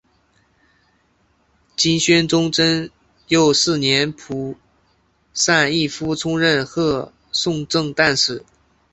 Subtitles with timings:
[1.75, 2.89] 金宣宗贞
[3.27, 4.55] 佑四年仆
[5.31, 8.43] 散毅夫充任贺宋正旦使。